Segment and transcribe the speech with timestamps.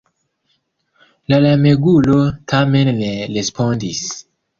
[1.33, 2.15] La lamegulo
[2.53, 4.01] tamen ne respondis.